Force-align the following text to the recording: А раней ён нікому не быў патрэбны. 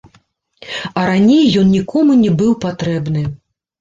А 0.61 1.03
раней 1.09 1.43
ён 1.63 1.69
нікому 1.77 2.17
не 2.25 2.31
быў 2.41 2.51
патрэбны. 2.67 3.21